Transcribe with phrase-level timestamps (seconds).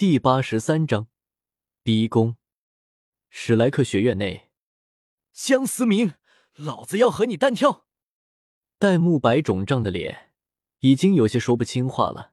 [0.00, 1.08] 第八十三章
[1.82, 2.38] 逼宫。
[3.28, 4.48] 史莱克学院内，
[5.30, 6.14] 江思明，
[6.56, 7.84] 老子要和你单挑！
[8.78, 10.32] 戴沐白肿胀的脸
[10.78, 12.32] 已经有些说不清话了，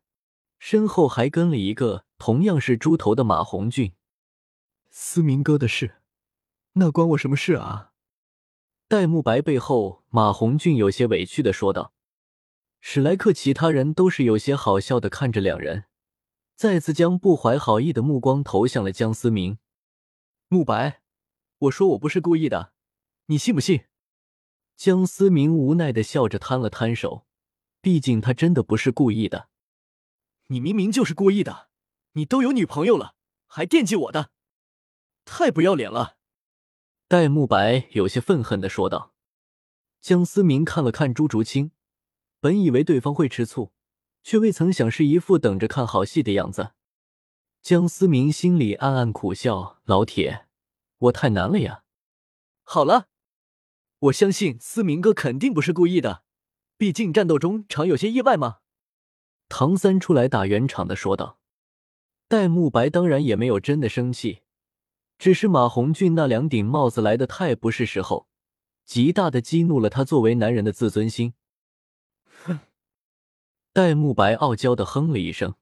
[0.58, 3.92] 身后还跟了一个同样是猪头的马红俊。
[4.90, 5.96] 思明哥的事，
[6.76, 7.92] 那关我什么事啊？
[8.88, 11.92] 戴沐白背后，马红俊有些委屈的说道。
[12.80, 15.84] 史莱克其他人都是有些好笑的看着两人。
[16.58, 19.60] 再次将不怀好意的目光投向了江思明。
[20.48, 21.04] 慕白，
[21.60, 22.74] 我说我不是故意的，
[23.28, 23.86] 你信不信？
[24.76, 27.28] 江思明无奈的笑着摊了摊手，
[27.80, 29.50] 毕竟他真的不是故意的。
[30.48, 31.70] 你明明就是故意的，
[32.14, 33.14] 你都有女朋友了，
[33.46, 34.32] 还惦记我的，
[35.26, 36.18] 太不要脸了！
[37.08, 39.14] 戴沐白有些愤恨的说道。
[40.02, 41.70] 江思明看了看朱竹清，
[42.40, 43.74] 本以为对方会吃醋。
[44.28, 46.72] 却未曾想是一副等着看好戏的样子。
[47.62, 50.48] 江思明心里暗暗苦笑：“老铁，
[50.98, 51.84] 我太难了呀。”
[52.64, 53.08] 好了，
[54.00, 56.24] 我相信思明哥肯定不是故意的，
[56.78, 58.58] 毕竟战斗中常有些意外嘛。
[59.48, 61.40] 唐三出来打圆场的说道。
[62.28, 64.42] 戴沐白当然也没有真的生气，
[65.18, 68.28] 只是马红俊那两顶帽子来的太不是时候，
[68.84, 71.34] 极大的激怒了他作为男人的自尊心。
[73.78, 75.54] 戴沐白傲娇的哼了一声：“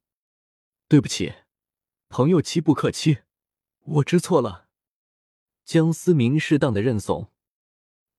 [0.87, 1.33] 对不起，
[2.07, 3.23] 朋友妻不可欺，
[3.81, 4.69] 我知错了。”
[5.65, 7.29] 江思明适当的认怂，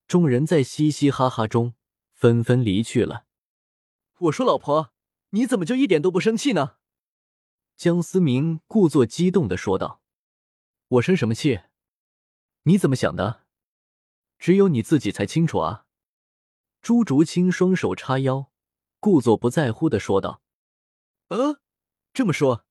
[0.07, 1.73] 众人在嘻嘻哈哈中
[2.13, 3.25] 纷纷离去了。
[4.19, 4.93] 我说：“老婆，
[5.31, 6.77] 你怎么就一点都不生气呢？”
[7.75, 10.03] 江思明故作激动的说道
[10.89, 11.61] ：“我生什么气？
[12.65, 13.47] 你怎么想的？
[14.39, 15.87] 只有你自己才清楚啊。”
[16.83, 18.53] 朱竹清双手叉腰。
[19.07, 20.43] 故作不在乎的说道
[21.31, 21.61] ：“呃，
[22.13, 22.65] 这么说，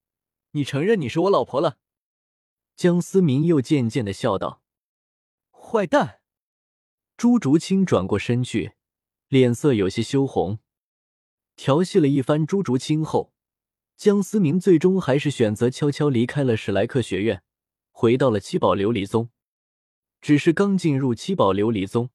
[0.52, 1.78] 你承认你是我老婆了？”
[2.76, 4.62] 江思明又渐渐的笑道
[5.50, 6.20] ：“坏蛋！”
[7.16, 8.74] 朱竹清转过身去，
[9.30, 10.60] 脸色有些羞红。
[11.56, 13.32] 调戏了一番朱竹清后，
[13.96, 17.44] 江思明最终还是选择悄悄离开了史莱克学院，
[17.92, 19.30] 回到了七宝琉璃宗。
[20.20, 22.10] 只是刚进入七宝琉璃宗，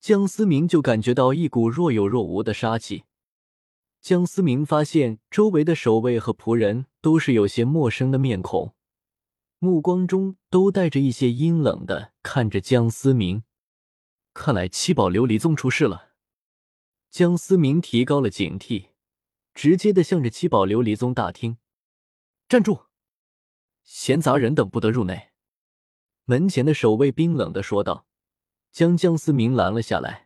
[0.00, 3.04] 江思明就感觉到一股若有若无的杀气。
[4.06, 8.72] 江思明发现周围的守卫和仆人都是有些陌生的面孔，
[9.58, 13.42] 目光中都带着一些阴冷的看着江思明。
[14.32, 16.12] 看来七宝琉璃宗出事了。
[17.10, 18.90] 江思明提高了警惕，
[19.52, 21.58] 直接的向着七宝琉璃宗大厅
[22.48, 22.82] 站住！
[23.82, 25.30] 闲杂人等不得入内。
[26.26, 28.06] 门前的守卫冰冷的说道，
[28.70, 30.25] 将江思明拦了下来。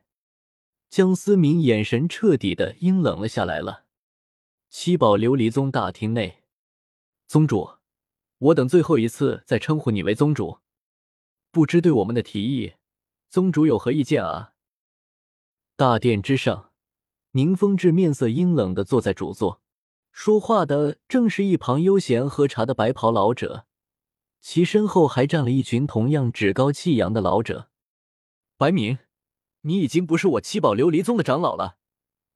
[0.91, 3.85] 江思明眼神彻底的阴冷了下来了。
[4.69, 6.43] 七宝琉璃宗大厅内，
[7.29, 7.75] 宗主，
[8.39, 10.59] 我等最后一次再称呼你为宗主，
[11.53, 12.75] 不知对我们的提议，
[13.29, 14.55] 宗主有何意见啊？
[15.77, 16.73] 大殿之上，
[17.33, 19.63] 宁风致面色阴冷的坐在主座，
[20.11, 23.65] 说话的正是一旁悠闲喝茶的白袍老者，
[24.41, 27.71] 其身后还站了一群同样趾高气扬的老者。
[28.57, 28.99] 白明。
[29.63, 31.77] 你已经不是我七宝琉璃宗的长老了，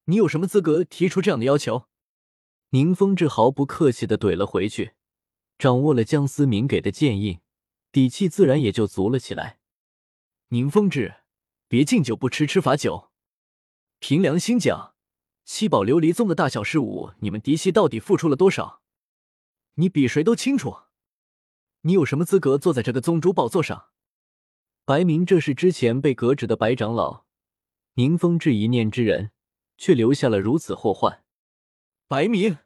[0.04, 1.88] 你有什么资格提出这样的要求？
[2.70, 4.92] 宁风致毫不客气的怼了回去，
[5.56, 7.40] 掌握了江思明给的建议，
[7.90, 9.58] 底气自然也就足了起来。
[10.48, 11.22] 宁风致，
[11.68, 13.10] 别敬酒不吃吃罚酒，
[14.00, 14.94] 凭良心讲，
[15.44, 18.82] 七宝琉璃宗的大小事务，你们嫡系到底付出了多少？
[19.76, 20.76] 你比谁都清楚。
[21.82, 23.86] 你有什么资格坐在这个宗主宝座上？
[24.86, 27.24] 白明，这是之前被革职的白长老，
[27.94, 29.30] 宁风致一念之人，
[29.78, 31.24] 却留下了如此祸患。
[32.06, 32.58] 白明，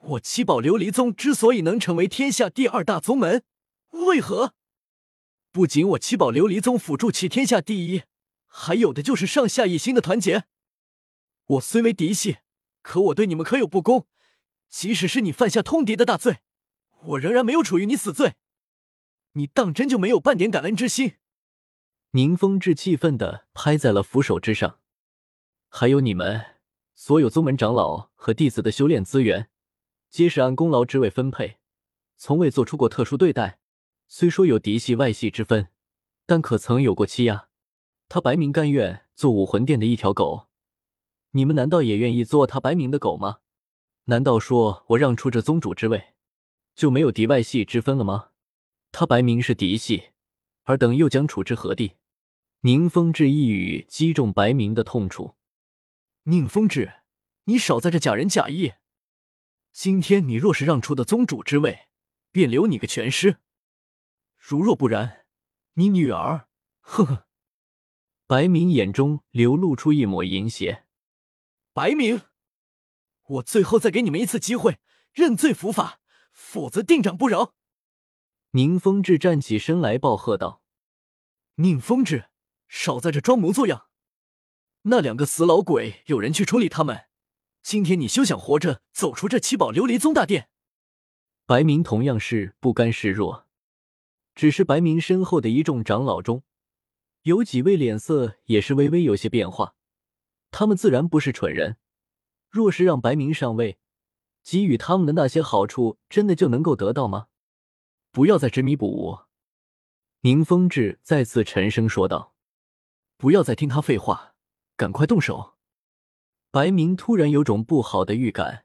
[0.00, 3.44] 我七宝琉璃宗之所以能成为天下第二大宗门，
[3.90, 4.54] 为何？
[5.52, 8.04] 不仅我七宝琉璃宗辅助其天下第一，
[8.46, 10.44] 还有的就是上下一心的团结。
[11.44, 12.38] 我虽为嫡系，
[12.80, 14.06] 可我对你们可有不公。
[14.70, 16.38] 即使是你犯下通敌的大罪，
[17.02, 18.36] 我仍然没有处于你死罪。
[19.32, 21.16] 你当真就没有半点感恩之心？
[22.12, 24.80] 宁风致气愤的拍在了扶手之上，
[25.68, 26.56] 还有你们
[26.92, 29.48] 所有宗门长老和弟子的修炼资源，
[30.08, 31.58] 皆是按功劳职位分配，
[32.16, 33.60] 从未做出过特殊对待。
[34.08, 35.68] 虽说有嫡系外系之分，
[36.26, 37.46] 但可曾有过欺压？
[38.08, 40.48] 他白明甘愿做武魂殿的一条狗，
[41.30, 43.38] 你们难道也愿意做他白明的狗吗？
[44.06, 46.14] 难道说我让出这宗主之位，
[46.74, 48.30] 就没有嫡外系之分了吗？
[48.90, 50.06] 他白明是嫡系，
[50.64, 51.92] 尔等又将处之何地？
[52.62, 55.34] 宁风致一语击中白明的痛处。
[56.24, 56.92] 宁风致，
[57.44, 58.74] 你少在这假仁假义！
[59.72, 61.88] 今天你若是让出的宗主之位，
[62.30, 63.36] 便留你个全尸；
[64.36, 65.24] 如若不然，
[65.74, 66.48] 你女儿，
[66.80, 67.26] 呵呵。
[68.26, 70.84] 白明眼中流露出一抹淫邪。
[71.72, 72.20] 白明，
[73.22, 74.78] 我最后再给你们一次机会，
[75.14, 77.54] 认罪伏法，否则定斩不饶。
[78.50, 80.62] 宁风致站起身来，暴喝道
[81.56, 82.29] ：“宁风致，
[82.70, 83.88] 少在这装模作样！
[84.82, 87.06] 那两个死老鬼，有人去处理他们。
[87.62, 90.48] 今天你休想活着走出这七宝琉璃宗大殿！”
[91.44, 93.48] 白明同样是不甘示弱，
[94.36, 96.44] 只是白明身后的一众长老中。
[97.22, 99.74] 有几位脸色也是微微有些变化，
[100.52, 101.76] 他们自然不是蠢人。
[102.48, 103.78] 若是让白明上位，
[104.44, 107.26] 给予他们的那些好处，真的就能够得到吗？
[108.12, 109.18] 不要再执迷不悟。
[110.20, 112.29] 宁风致再次沉声说道
[113.20, 114.34] ：“不要再听他废话，
[114.78, 115.58] 赶快动手。”
[116.50, 118.64] 白明突然有种不好的预感，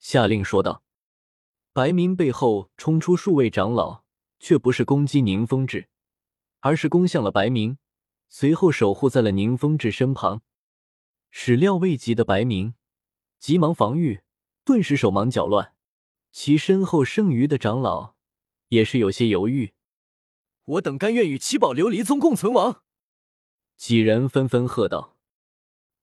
[0.00, 0.82] 下令说道。
[1.72, 4.02] 白明背后冲出数位长老，
[4.40, 5.88] 却不是攻击宁风致，
[6.58, 7.78] 而是攻向了白明。
[8.28, 10.42] 随后守护在了宁风致身旁，
[11.30, 12.74] 始料未及的白明
[13.38, 14.22] 急忙防御，
[14.64, 15.74] 顿时手忙脚乱。
[16.32, 18.14] 其身后剩余的长老
[18.68, 19.74] 也是有些犹豫。
[20.64, 22.81] 我等甘愿与七宝琉璃宗共存亡。
[23.76, 25.16] 几人纷纷喝道。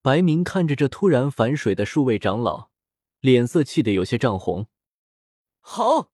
[0.02, 2.70] 白明看着这突然反水的数位长老，
[3.20, 4.68] 脸色气得有些涨红。
[5.60, 6.12] 好，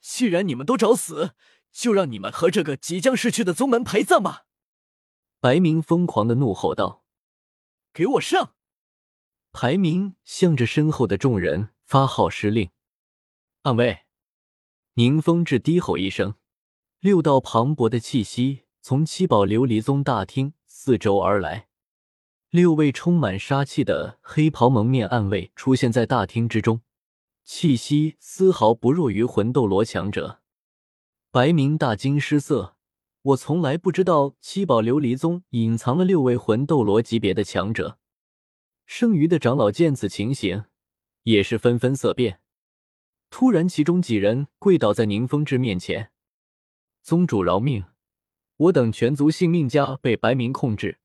[0.00, 1.34] 既然你们都找死，
[1.70, 4.46] 就让你们和这个即将逝去的宗门陪葬吧。
[5.38, 7.04] 白明疯狂的怒吼道
[7.94, 8.54] ：“给我上！”
[9.52, 12.70] 排明向着身后的众人发号施令
[13.62, 14.00] ：“暗卫！”
[14.94, 16.34] 宁风致低吼一声，
[16.98, 21.68] 六道磅礴的气息从七宝琉璃宗大厅四周而来，
[22.48, 26.80] 六位充满杀气的黑袍蒙面暗卫出现在大厅之中，
[27.44, 30.40] 气息丝毫不弱于魂斗罗强者。
[31.30, 32.76] 白明大惊失色。
[33.22, 37.98] 我从来不知道七宝琉璃宗隐藏了六位魂斗罗级别的强者。
[38.86, 40.64] 剩余的长老见此情形，
[41.24, 42.40] 也是纷纷色变。
[43.28, 46.12] 突然，其中几人跪倒在宁风致面前
[47.04, 47.84] ：“宗主饶命！
[48.60, 51.00] 我等全族性命家被白明控制，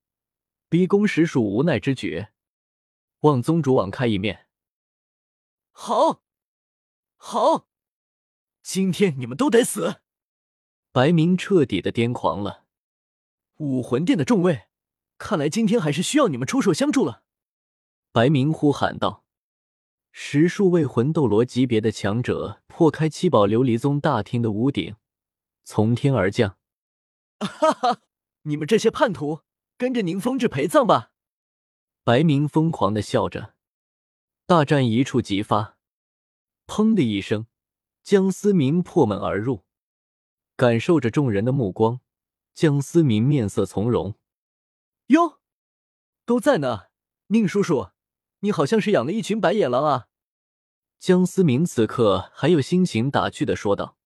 [0.67, 2.27] 逼宫实属无奈之举，
[3.21, 4.47] 望宗主网开一面。”
[5.71, 6.21] 好，
[7.15, 7.67] 好，
[8.61, 10.01] 今天你们都得死！
[10.91, 12.65] 白明彻底的癫狂了，
[13.59, 14.63] 武魂殿的众位，
[15.17, 17.23] 看来今天还是需要你们出手相助了。
[18.11, 19.23] 白明呼喊道
[20.11, 24.97] ：“十数位魂斗罗级别的强者破开七宝琉璃宗大厅的屋顶，
[25.63, 26.57] 从天而降。
[27.39, 28.01] 哈哈，
[28.43, 29.41] 你们这些叛徒，
[29.77, 31.11] 跟着宁风致陪葬吧！”
[32.03, 33.55] 白明疯狂的笑着。
[34.45, 35.77] 大战一触即发，
[36.67, 37.47] 砰的一声，
[38.03, 39.65] 江思明破门而入。
[40.55, 41.99] 感受着众人的目光，
[42.53, 44.15] 江思明面色从容。
[45.07, 45.41] 哟，
[46.25, 46.85] 都在呢，
[47.27, 47.89] 宁叔叔，
[48.39, 50.07] 你好像是养了一群白眼狼啊！
[50.99, 53.97] 江思明此刻还有心情打趣的说道。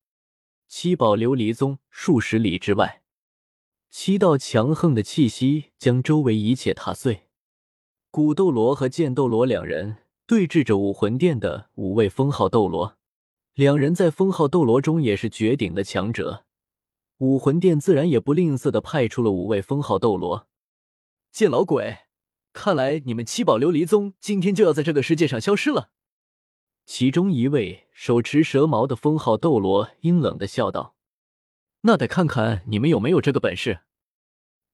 [0.68, 2.99] 七宝琉璃宗数十里之外，
[3.90, 7.28] 七道强横的气息将周围一切踏碎。
[8.12, 9.98] 古斗罗和剑斗罗两人
[10.28, 12.98] 对峙着武魂殿的五位封号斗罗。
[13.56, 16.46] 两人在封号斗罗中也是绝顶的强者，
[17.18, 20.48] 武魂殿自然也不吝啬的派出了五位封号斗罗。
[21.32, 21.98] 见老鬼，
[22.54, 25.90] 看来你们七宝琉璃宗今天就要在这个世界上消失了。
[26.86, 30.96] 其中一位手持蛇矛的封号斗罗阴冷的笑道
[31.82, 33.82] ：“那得看看你们有没有这个本事。”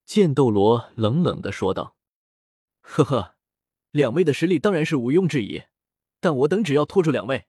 [0.05, 1.95] 剑斗罗冷冷的说道
[2.81, 3.35] ：“呵呵，
[3.91, 5.63] 两位的实力当然是毋庸置疑，
[6.19, 7.45] 但我等只要拖住两位。”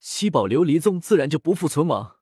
[0.00, 2.16] 七宝琉璃宗自然就不复存亡。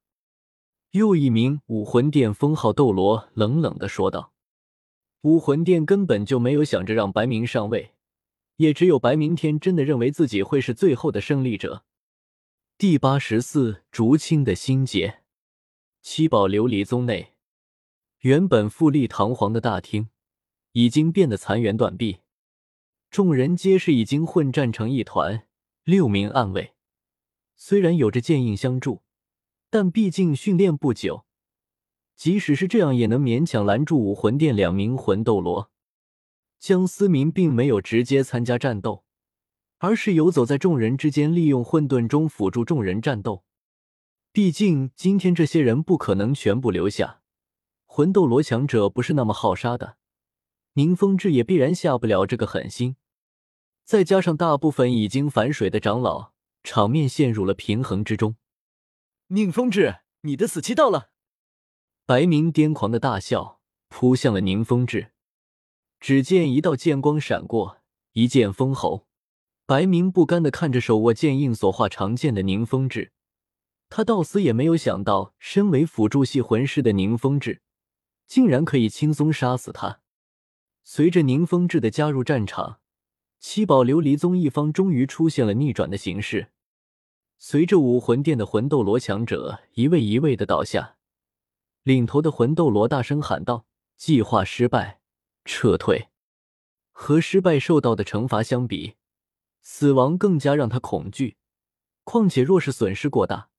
[0.90, 4.34] 又一名武魂殿封号斗罗冷冷的说道
[5.22, 7.94] ：“武魂殿根本就没有想着让白明上位，
[8.56, 11.84] 也只有白明天真的认为自己会是最后的胜利者。”
[12.76, 15.19] 第八十四竹青的心结。
[16.02, 17.34] 七宝琉璃宗内，
[18.20, 20.08] 原本富丽堂皇的大厅
[20.72, 22.20] 已经变得残垣断壁，
[23.10, 25.46] 众人皆是已经混战成一团。
[25.84, 26.72] 六名暗卫。
[27.54, 29.02] 虽然有着剑印相助，
[29.68, 31.26] 但毕竟训练不久，
[32.16, 35.70] 即使是这样，也能勉强拦住武魂殿两名魂斗罗。
[36.58, 39.04] 江思明并没有直接参加战斗，
[39.78, 43.44] 而是游走在众人之间，利用混沌中辅助众人战斗。
[44.32, 47.20] 毕竟今天这些人不可能全部留下，
[47.86, 49.96] 魂斗罗强者不是那么好杀的，
[50.74, 52.96] 宁风致也必然下不了这个狠心。
[53.84, 56.32] 再加上大部分已经反水的长老。
[56.62, 58.36] 场面陷入了平衡之中。
[59.28, 61.08] 宁风致，你的死期到了！
[62.04, 65.12] 白明癫狂的大笑，扑向了宁风致。
[65.98, 67.78] 只见一道剑光闪过，
[68.12, 69.06] 一剑封喉。
[69.64, 73.12] 白明不甘的看着手握剑印所化长剑的宁风致，
[73.90, 77.60] 他到死也没有想到，身为辅助系魂师的宁风致，
[78.26, 80.00] 竟然可以轻松杀死他。
[80.84, 82.78] 随着宁风致的加入战场，
[83.40, 86.52] 七宝琉璃宗一方终于出现了逆转的形势。
[87.36, 90.96] 随着武魂殿的魂斗罗强者一位一位的倒下，
[91.82, 93.66] 领头的魂斗罗大声喊道
[93.98, 95.00] ：“计划失败，
[95.44, 96.08] 撤退。”
[96.92, 98.94] 和失败受到的惩罚相比，
[99.62, 101.36] 死亡更加让他恐惧。
[102.04, 103.49] 况且，若是损失过大，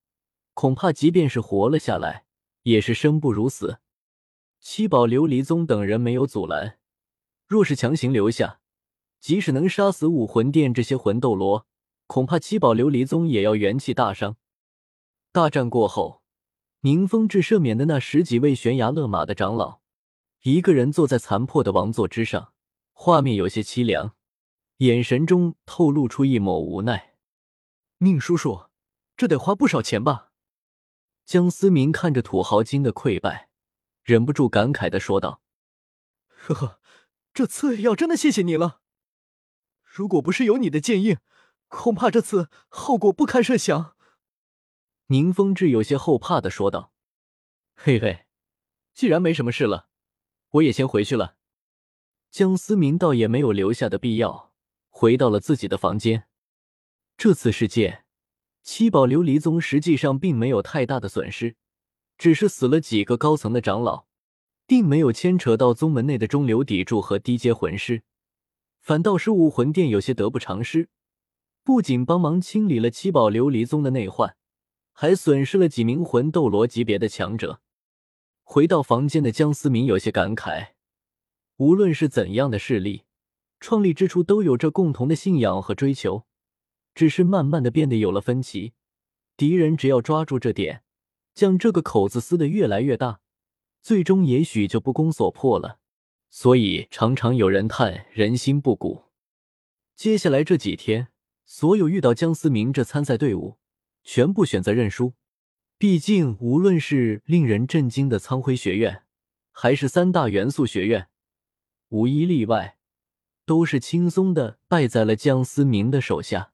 [0.53, 2.25] 恐怕即便是活了下来，
[2.63, 3.79] 也是生不如死。
[4.59, 6.77] 七宝琉璃宗等人没有阻拦，
[7.47, 8.59] 若是强行留下，
[9.19, 11.65] 即使能杀死武魂殿这些魂斗罗。
[12.05, 14.35] 恐怕七宝琉璃宗也要元气大伤。
[15.31, 16.21] 大战过后，
[16.81, 19.79] 宁风致赦免的那十几位悬崖勒马的长老，
[20.41, 22.51] 一个人坐在残破的王座之上，
[22.91, 24.13] 画面有些凄凉，
[24.79, 27.13] 眼神中透露出一抹无奈。
[27.99, 28.65] 宁叔叔，
[29.15, 30.30] 这得花不少钱吧？
[31.31, 33.47] 江思明看着土豪金的溃败，
[34.03, 35.41] 忍不住感慨的说道
[36.27, 36.81] ：“呵呵，
[37.33, 38.81] 这次要真的谢谢你了。
[39.81, 41.19] 如果不是有你的剑印。”
[41.71, 43.95] 恐怕这次后果不堪设想。”
[45.07, 46.91] 宁风致有些后怕的说道。
[47.75, 48.25] “嘿嘿，
[48.93, 49.87] 既然没什么事了，
[50.49, 51.37] 我也先回去了。”
[52.29, 54.51] 江思明倒也没有留下的必要，
[54.89, 56.27] 回到了自己的房间。
[57.15, 58.00] 这次事件，
[58.63, 61.55] 七宝琉璃宗实际上并没有太大的损失，
[62.17, 64.05] 只是死了几个高层的长老，
[64.67, 68.03] 并没有牵扯到宗门内的中流砥柱和低阶魂师，
[68.79, 70.89] 反倒是武魂殿有些得不偿失。
[71.63, 74.35] 不仅帮忙清理了七宝琉璃宗的内患，
[74.93, 77.61] 还损失了几名魂斗罗级别的强者。
[78.43, 80.69] 回到房间的江思明有些感慨：
[81.57, 83.03] 无论是怎样的势力，
[83.59, 86.25] 创立之初都有着共同的信仰和追求，
[86.93, 88.73] 只是慢慢的变得有了分歧。
[89.37, 90.83] 敌人只要抓住这点，
[91.33, 93.19] 将这个口子撕得越来越大，
[93.81, 95.79] 最终也许就不攻所破了。
[96.29, 99.05] 所以常常有人叹人心不古。
[99.95, 101.09] 接下来这几天。
[101.43, 103.57] 所有遇到江思明这参赛队伍，
[104.05, 105.15] 全部选择认输。
[105.77, 109.03] 毕竟，无论是令人震惊的苍辉学院，
[109.51, 111.09] 还是三大元素学院，
[111.89, 112.77] 无一例外，
[113.45, 116.50] 都是轻松的败在了江思明的手下。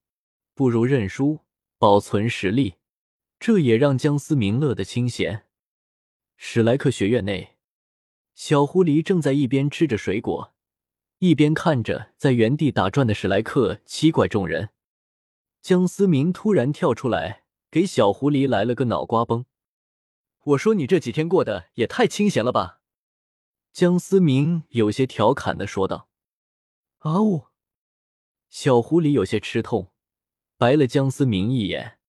[0.57, 1.41] 不如认输，
[1.77, 2.77] 保存实力。
[3.39, 5.45] 这也让江思明乐得清闲。
[6.35, 7.57] 史莱克学院内，
[8.33, 10.55] 小狐狸正在一边吃着水果，
[11.19, 14.69] 一边看着在原地打转的史莱克七怪众人。
[15.61, 19.45] 江思明突然跳出来，给小狐狸来了个脑瓜崩。
[20.43, 22.81] 我说你这几天过得也太清闲了吧？
[23.71, 26.09] 江思明有些调侃的说道。
[26.97, 27.43] 啊呜！
[28.49, 29.91] 小狐狸有些吃痛，
[30.57, 31.99] 白了江思明一眼。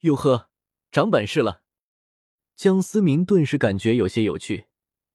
[0.00, 0.48] 哟呵，
[0.90, 1.62] 长本事了。
[2.54, 4.68] 江思明顿时感觉有些有趣，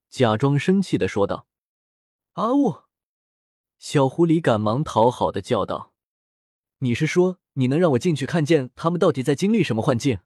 [0.10, 1.48] 假装生气的说道。
[2.34, 2.84] 啊呜！
[3.80, 5.94] 小狐狸赶忙讨好的叫道。
[6.80, 7.39] 你是说？
[7.53, 10.20] 你能让我进去看见他们到底在经历什么幻境？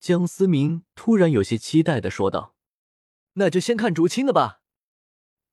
[0.00, 2.56] 江思明突然有些期待的说道
[3.34, 4.62] ：“那就先看竹青的吧。”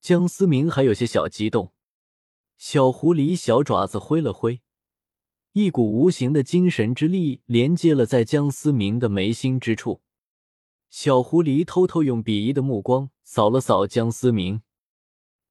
[0.01, 1.73] 江思明还有些小激动。
[2.57, 4.61] 小狐狸小爪子挥了挥，
[5.53, 10.01] 一股无形的精神之力连接了在江思明的眉心之处。
[10.89, 14.61] 小狐狸偷偷用鄙夷的目光扫了扫江思明，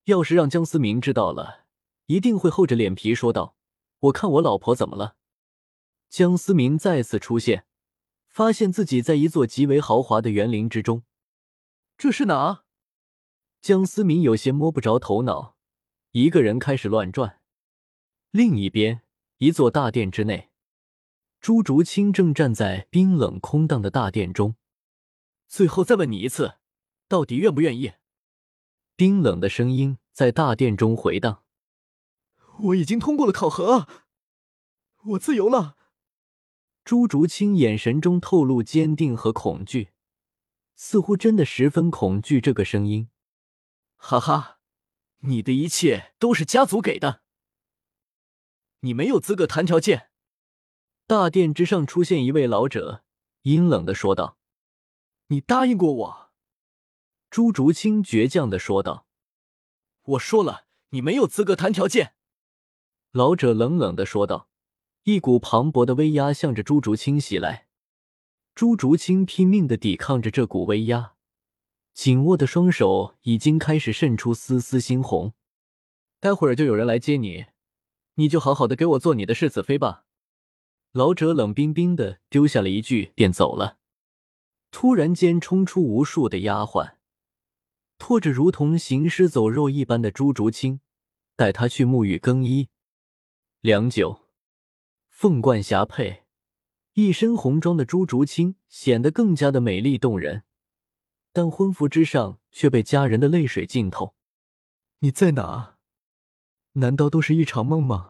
[0.04, 1.66] 要是让江思明知道了，
[2.06, 3.56] 一定会厚着脸皮说道
[4.00, 5.16] ：“我看我老婆怎么了？”
[6.08, 7.66] 江思明再次出现，
[8.26, 11.02] 发现自己在一座极为豪华的园林之中。
[11.98, 12.64] 这是哪？
[13.60, 15.56] 江思明有些摸不着头脑，
[16.12, 17.40] 一个人开始乱转。
[18.30, 19.02] 另一边，
[19.40, 20.50] 一座大殿之内，
[21.40, 24.56] 朱竹清正站在冰冷空荡的大殿中。
[25.48, 26.56] 最后再问你一次，
[27.08, 27.94] 到底愿不愿意？
[28.96, 31.42] 冰冷的声音在大殿中回荡。
[32.64, 33.88] 我已经通过了考核，
[35.04, 35.78] 我自由了。
[36.84, 39.92] 朱竹清眼神中透露坚定和恐惧，
[40.74, 43.08] 似乎真的十分恐惧这个声音。
[43.96, 44.58] 哈哈，
[45.20, 47.19] 你的一切都是家族给的，
[48.80, 50.10] 你没有资格谈条件。
[51.06, 53.04] 大殿之上出现一位老者，
[53.42, 54.38] 阴冷的说道
[55.28, 56.30] ：“你答应过我。”
[57.30, 59.06] 朱竹清倔强的说道
[60.02, 62.14] ：“我说了，你没有资格谈条件。”
[63.12, 64.48] 老者冷冷的说道。
[65.04, 67.68] 一股磅礴的威压向着朱竹清袭来，
[68.54, 71.14] 朱竹清拼命的抵抗着这股威压，
[71.94, 75.32] 紧握的双手已经开始渗出丝丝猩红。
[76.20, 77.46] 待会儿就有人来接你，
[78.20, 80.04] 你就好好的给我做你的世子妃吧。
[80.92, 83.78] 老者冷冰冰的丢下了一句，便走了。
[84.70, 86.96] 突然间，冲出无数的丫鬟，
[87.96, 90.80] 拖着如同行尸走肉一般的朱竹清，
[91.34, 92.68] 带他去沐浴更衣。
[93.62, 94.26] 良久，
[95.08, 96.24] 凤冠霞帔。
[96.92, 100.42] 一身红装的朱竹清显得更加的美丽动人，
[101.32, 104.14] 但婚服之上却被家人的泪水浸透。
[104.98, 105.78] 你在哪？
[106.72, 108.09] 难道都是一场梦吗？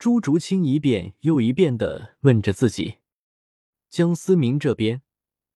[0.00, 3.00] 朱竹清一遍又一遍的问着自己。
[3.90, 5.02] 江思明这边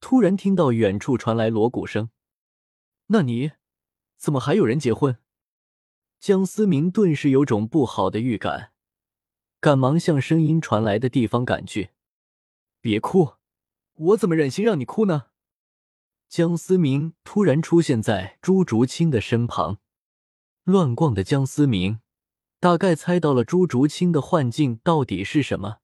[0.01, 2.11] 突然听到远处传来锣鼓声，
[3.07, 3.53] 那你
[4.19, 5.17] 怎么还有人结婚？
[6.21, 8.73] 江思明顿时有种不好的预感，
[9.61, 11.93] 赶忙向声音传来的地方赶去。
[12.83, 13.37] 别哭，
[13.95, 15.29] 我怎么忍心让你哭呢？
[16.29, 19.79] 江思明突然出现在朱竹清的身旁，
[20.65, 22.01] 乱逛的江思明
[22.65, 25.81] 大概猜到了朱竹清的幻境到底是什么，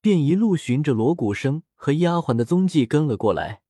[0.00, 3.60] 便一路循着锣鼓声和丫鬟的踪迹跟了过来，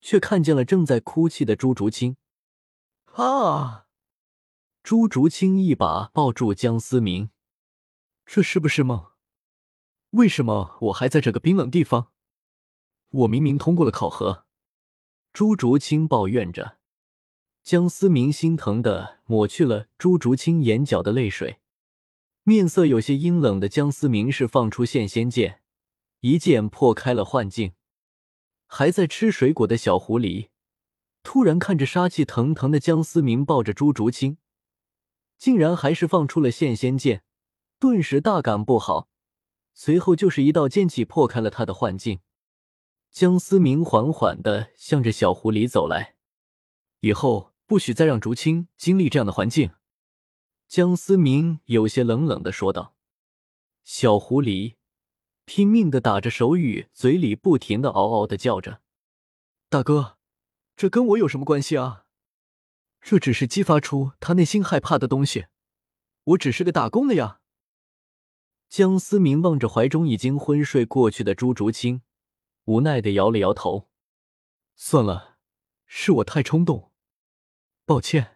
[0.00, 2.16] 却看见了正在哭泣的朱竹清。
[3.12, 3.86] 啊！
[4.82, 7.30] 朱竹清一把抱住江思明，
[8.26, 9.12] 这是不是梦？
[10.10, 12.08] 为什么我还在这个冰冷地方？
[13.10, 14.44] 我明明通过了考核。
[15.32, 16.78] 朱竹清抱怨着，
[17.62, 21.60] 江思明心疼的抹去了朱竹清眼角的泪水，
[22.48, 25.60] 面色有些阴冷的江思明是放出现仙剑，
[26.20, 27.74] 一剑破开了幻境。
[28.66, 30.48] 还在吃水果的小狐狸
[31.22, 34.38] 突然看着杀气腾腾的江思明抱着朱竹清，
[35.36, 37.22] 竟然还是放出了现仙剑，
[37.78, 39.10] 顿时大感不好。
[39.74, 42.20] 随后就是一道剑气破开了他的幻境，
[43.10, 46.14] 江思明缓缓的向着小狐狸走来，
[47.00, 49.72] 以后不许再让竹青经历这样的环境。
[50.68, 52.94] 江思明有些冷冷的说道。
[53.84, 54.76] 小狐狸
[55.46, 58.82] 拼命的打着手语，嘴里不停的嗷嗷的叫着
[59.70, 60.18] ：“大哥，
[60.76, 62.04] 这跟我有什么关系啊？
[63.00, 65.46] 这只是激发出他内心害怕的东西，
[66.24, 67.40] 我只是个打工的呀。”
[68.68, 72.02] 江思明望着怀中已经昏睡过去的朱竹清，
[72.64, 73.88] 无奈的摇了摇头
[74.76, 75.38] ：“算了，
[75.86, 76.92] 是我太冲动，
[77.86, 78.34] 抱歉。”